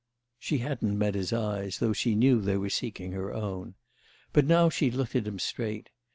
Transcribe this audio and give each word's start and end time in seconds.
She 0.39 0.57
hadn't 0.57 0.97
met 0.97 1.13
his 1.13 1.31
eyes, 1.31 1.77
though 1.77 1.93
she 1.93 2.15
knew 2.15 2.41
they 2.41 2.57
were 2.57 2.71
seeking 2.71 3.11
her 3.11 3.31
own. 3.31 3.75
But 4.33 4.47
now 4.47 4.67
she 4.67 4.89
looked 4.89 5.15
at 5.15 5.27
him 5.27 5.37
straight. 5.37 5.91